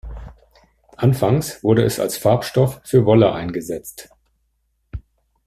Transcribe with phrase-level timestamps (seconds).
[0.97, 4.09] Anfangs wurde es als Farbstoff für Wolle eingesetzt.